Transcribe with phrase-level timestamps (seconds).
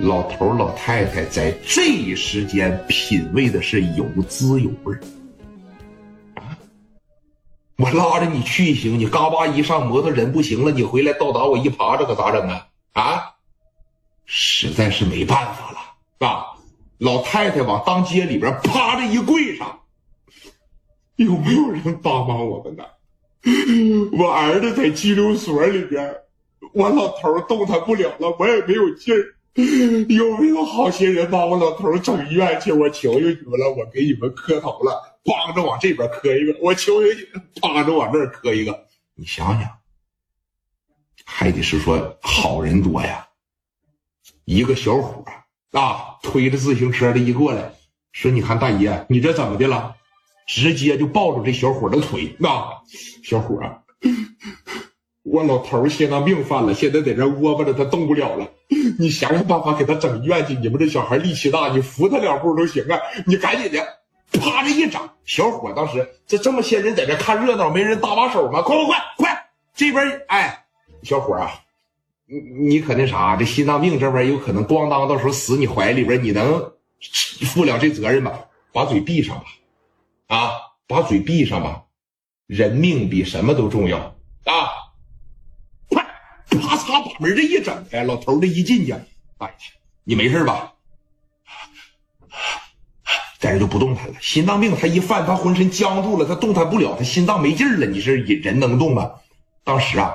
[0.00, 4.96] 老头老太太在这一时间品味的是有滋有味
[6.36, 6.56] 啊！
[7.76, 12.66] 我拉着你去行，你嘎巴一上摩托，人不行了，你回来倒打我一耙，这可咋整啊？
[12.92, 13.34] 啊！
[14.24, 16.46] 实在是没办法了啊！
[16.96, 19.80] 老太太往当街里边趴着一跪上，
[21.16, 22.84] 有没有人帮帮我们呢？
[24.18, 26.14] 我儿子在拘留所里边，
[26.72, 29.36] 我老头动弹不了了，我也没有劲儿。
[30.08, 32.72] 有没有好心人把我老头整医院去？
[32.72, 36.56] 我求求你们了，我给你们磕头了，帮着往这边磕一个。
[36.60, 38.86] 我求求你们，帮着往这儿磕一个。
[39.14, 39.68] 你想想，
[41.24, 43.28] 还得是说好人多呀。
[44.44, 45.24] 一个小伙
[45.72, 47.72] 啊，推着自行车的一过来，
[48.12, 49.96] 说：“你看大爷，你这怎么的了？”
[50.48, 52.34] 直接就抱住这小伙的腿。
[52.38, 52.82] 那
[53.22, 53.60] 小伙，
[55.22, 58.48] 我老头心脏病犯了，现在在这窝巴着，他动不了了。
[58.98, 60.54] 你想想办法给他整医院去。
[60.54, 62.98] 你们这小孩力气大，你扶他两步都行啊！
[63.26, 63.86] 你赶紧的，
[64.32, 65.10] 啪着一掌。
[65.24, 68.62] 小伙当时这这么些人在这看热闹，没人搭把手吗？
[68.62, 69.46] 快快快快！
[69.74, 70.64] 这边哎，
[71.02, 71.50] 小伙啊，
[72.26, 76.72] 你你可那啥，这心脏病这边有可能咣当到时候死你怀里边，你能
[77.46, 78.32] 负了这责任吗？
[78.72, 79.44] 把嘴闭上吧，
[80.28, 80.52] 啊，
[80.86, 81.82] 把嘴闭上吧，
[82.46, 83.98] 人命比什么都重要
[84.44, 84.70] 啊！
[87.20, 88.94] 门这一整开，老头这一进去，
[89.38, 89.54] 大爷，
[90.04, 90.72] 你没事吧？
[93.38, 94.14] 在这就不动弹了。
[94.20, 97.86] 心脏病他一犯，他浑身僵住了，他动弹不了，他心脏没劲了。
[97.86, 99.12] 你是人能动吗？
[99.64, 100.14] 当时啊，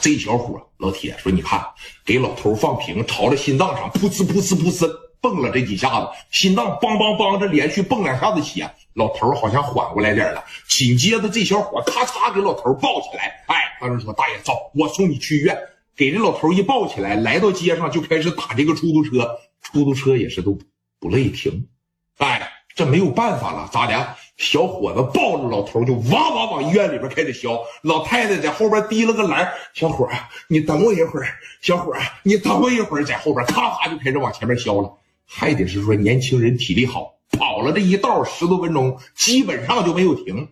[0.00, 1.64] 这小伙老铁说：“你看，
[2.04, 10.44] 给老头放平，朝着心脏上噗呲噗呲噗呲蹦了这几下子，心脏梆梆梆这连续蹦两下子血，老头好像缓过来点了。
[10.68, 15.56] 紧接着这小伙咔嚓给老头抱起来，哎。”当时说：“大爷，走，我送你去医院。”
[16.00, 19.36] 给这老头一抱起来，来到街上就开始打这个出租车。
[19.60, 20.58] 出租车也是都
[20.98, 21.68] 不乐意停。
[22.16, 24.16] 哎，这没有办法了，咋的？
[24.38, 27.60] 小伙子抱着老头就哇哇往医院里边开始削。
[27.82, 30.14] 老太太在后边提了个篮小伙儿，
[30.48, 31.26] 你等我一会儿。
[31.60, 34.90] 小伙儿，你等我一会儿，在后边咔咔就开始往前面削了。
[35.26, 40.48] 还得是说年轻人体力好，跑了这一道十多分钟，基本上就没有停。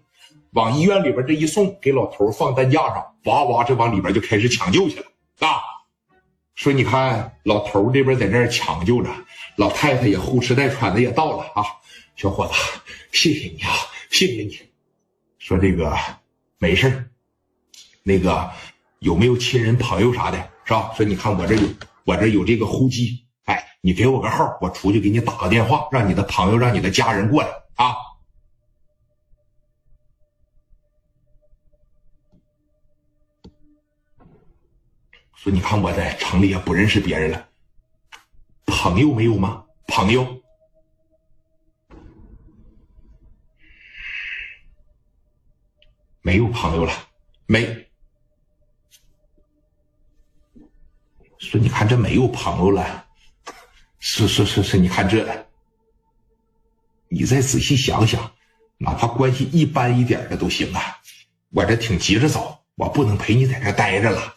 [0.50, 5.06] 往医院里边这一送，给老头放担架上，哇哇这往里边就开始抢救去了
[5.46, 5.62] 啊！
[6.54, 9.10] 说你看老头这边在那儿抢救着，
[9.56, 11.64] 老太太也呼哧带喘的也到了啊！
[12.16, 12.52] 小伙子，
[13.12, 13.70] 谢谢你啊，
[14.10, 14.58] 谢谢你。
[15.38, 15.96] 说这个
[16.58, 17.10] 没事
[18.02, 18.50] 那个
[18.98, 20.92] 有没有亲人朋友啥的，是吧？
[20.96, 21.68] 说你看我这有
[22.04, 27.94] 我这有这个呼机，哎，你给我个号，我出去给你打个电话，让你的朋友让你的家人过来啊。
[35.38, 37.48] 说你看我在城里也不认识别人了，
[38.66, 39.64] 朋友没有吗？
[39.86, 40.42] 朋友
[46.20, 46.92] 没有朋友了，
[47.46, 47.88] 没。
[51.38, 53.06] 说你看这没有朋友了，
[54.00, 55.46] 是是是是，你看这，
[57.08, 58.32] 你再仔细想想，
[58.76, 60.98] 哪怕关系一般一点的都行啊。
[61.50, 64.34] 我这挺急着走，我不能陪你在这待着了。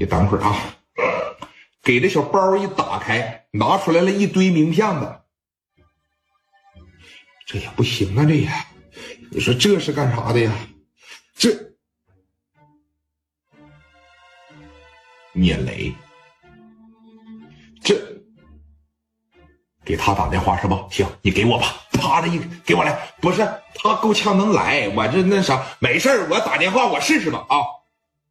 [0.00, 0.56] 你等会儿啊，
[1.82, 5.22] 给这小包一打开，拿出来了一堆名片子，
[7.44, 8.48] 这也不行啊，这也，
[9.32, 10.52] 你说这是干啥的呀？
[11.34, 11.50] 这
[15.32, 15.92] 聂磊，
[17.82, 18.00] 这
[19.84, 20.86] 给他打电话是吧？
[20.92, 23.38] 行，你给我吧，啪的一给我来，不是
[23.74, 27.58] 他够呛能来，我这那啥没事我打电话我试试吧啊，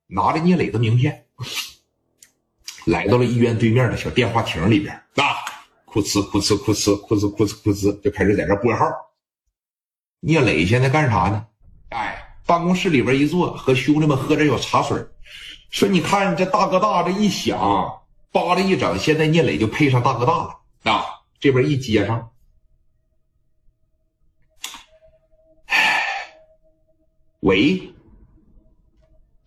[0.05, 1.25] 拿着聂磊的名片。
[2.85, 5.23] 来到了医院对面的小电话亭里边，啊，
[5.85, 8.85] 哭呲哭呲哭呲哭呲哭呲哭呲，就开始在这拨号。
[10.19, 11.45] 聂磊现在干啥呢？
[11.89, 15.05] 哎，办公室里边一坐，和兄弟们喝着小茶水，
[15.69, 17.59] 说：“你看这大哥大这一响，
[18.31, 20.59] 叭的一整，现在聂磊就配上大哥大了。
[20.83, 21.05] 啊，
[21.39, 22.31] 这边一接上，
[27.41, 27.93] 喂，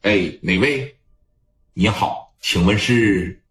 [0.03, 1.00] 哎，哪位？
[1.75, 3.45] 你好。”请问是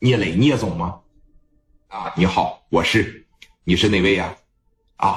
[0.00, 1.00] 聂磊聂总吗？
[1.86, 3.24] 啊，你好，我是，
[3.62, 4.36] 你是哪位呀？
[4.96, 5.16] 啊，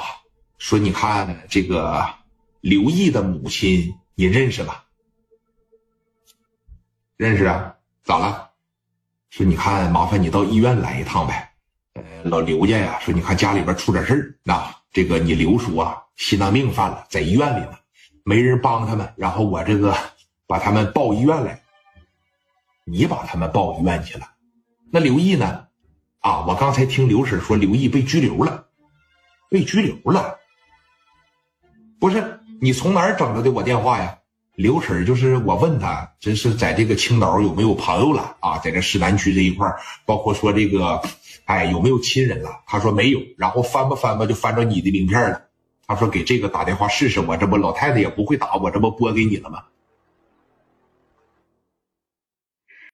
[0.58, 2.06] 说你看这个
[2.60, 4.84] 刘毅的母亲，你认识吧？
[7.16, 7.74] 认识啊，
[8.04, 8.52] 咋了？
[9.30, 11.52] 说你看，麻烦你到医院来一趟呗。
[11.94, 17.76] 呃，老刘家呀，说你看家里边出点事儿，那这个你刘叔啊，心脏病犯了，在医院里呢，
[18.24, 19.92] 没人帮他们，然后我这个。
[20.48, 21.62] 把他们抱医院来。
[22.84, 24.30] 你把他们抱医院去了，
[24.90, 25.66] 那刘毅呢？
[26.20, 28.64] 啊，我刚才听刘婶说刘毅被拘留了，
[29.50, 30.36] 被拘留了。
[32.00, 34.18] 不是你从哪儿整着的我电话呀？
[34.54, 38.58] 刘婶就是我问他，这是在这个青岛有没有朋友了啊？
[38.58, 39.70] 在这市南区这一块
[40.06, 41.00] 包括说这个，
[41.44, 42.62] 哎，有没有亲人了？
[42.66, 45.42] 他说没有，然后翻吧翻吧就翻着你的名片了。
[45.86, 49.62] 他说给这个打电话试试，我这不老太太也不会打，我这不拨给你了吗？